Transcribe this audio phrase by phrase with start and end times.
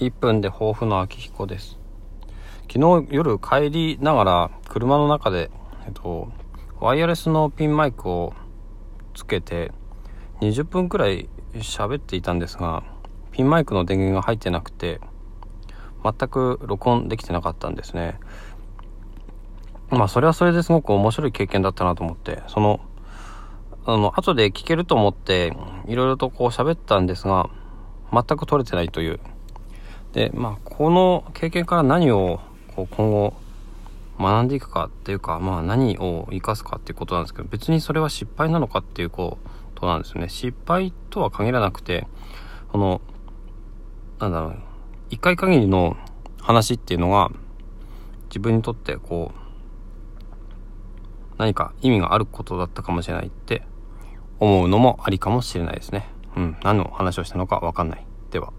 [0.00, 1.78] 1分で抱負の秋彦です。
[2.72, 5.50] 昨日夜帰りながら車の中で、
[5.84, 6.32] えっと、
[6.80, 8.32] ワイヤレスのピンマイクを
[9.12, 9.72] つけて
[10.40, 12.82] 20分くらい喋っていたんですが
[13.30, 15.00] ピンマイクの電源が入ってなくて
[16.02, 18.18] 全く録音できてなかったんですね。
[19.90, 22.80] まあそれはそれですごく面白い経験だったなと思ってその
[23.84, 25.54] あの後で聞けると思って
[25.86, 27.50] いろいろとこう喋ったんですが
[28.10, 29.20] 全く取れてないという
[30.12, 32.40] でまあこの経験から何を
[32.74, 33.34] こう今後
[34.18, 39.38] 学んでいくかっていうかまあ何を生かすかっていうことなんですけど別にそれは失敗なのかっていうこ
[39.74, 42.06] となんですよね失敗とは限らなくて
[42.68, 43.00] この
[44.18, 44.56] なんだろう
[45.08, 45.96] 一回限りの
[46.40, 47.30] 話っていうのが
[48.28, 49.40] 自分にとってこう
[51.38, 53.62] 何か意味があることだったかもしれないって
[54.38, 56.06] 思うのもありかもしれないですね。
[56.36, 56.56] うん。
[56.62, 58.06] 何の話をしたのかわかんない。
[58.30, 58.52] では。